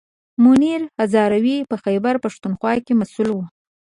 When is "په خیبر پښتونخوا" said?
1.69-2.73